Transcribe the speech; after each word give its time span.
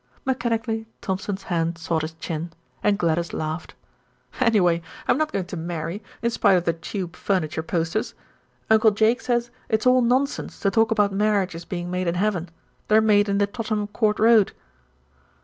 Mechanically 0.25 0.87
Thompson's 0.99 1.43
hand 1.43 1.77
sought 1.77 2.01
his 2.01 2.13
chin, 2.13 2.51
and 2.81 2.97
Gladys 2.97 3.33
laughed. 3.33 3.75
"Anyway, 4.39 4.81
I'm 5.07 5.15
not 5.15 5.31
going 5.31 5.45
to 5.45 5.55
marry, 5.55 6.01
in 6.23 6.31
spite 6.31 6.57
of 6.57 6.63
the 6.63 6.73
tube 6.73 7.15
furniture 7.15 7.61
posters. 7.61 8.15
Uncle 8.67 8.89
Jake 8.89 9.21
says 9.21 9.51
it's 9.69 9.85
all 9.85 10.01
nonsense 10.01 10.59
to 10.61 10.71
talk 10.71 10.89
about 10.89 11.13
marriages 11.13 11.65
being 11.65 11.91
made 11.91 12.07
in 12.07 12.15
heaven; 12.15 12.49
they're 12.87 12.99
made 12.99 13.29
in 13.29 13.37
the 13.37 13.45
Tottenham 13.45 13.85
Court 13.89 14.17
Road." 14.17 14.53